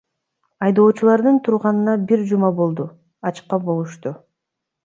[0.67, 2.89] Айдоочулардын турганына бир жума болду,
[3.33, 4.19] ачка болушту.